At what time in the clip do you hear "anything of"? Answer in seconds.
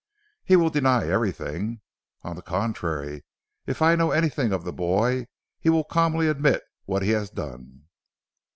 4.09-4.63